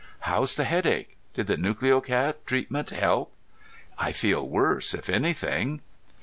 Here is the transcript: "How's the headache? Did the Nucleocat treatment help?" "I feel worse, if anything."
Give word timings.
"How's 0.21 0.55
the 0.55 0.63
headache? 0.63 1.15
Did 1.35 1.45
the 1.45 1.57
Nucleocat 1.57 2.47
treatment 2.47 2.89
help?" 2.89 3.31
"I 3.99 4.11
feel 4.11 4.49
worse, 4.49 4.95
if 4.95 5.11
anything." 5.11 5.81